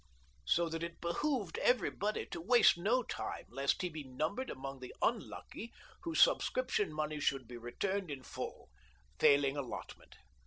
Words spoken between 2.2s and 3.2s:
to waste no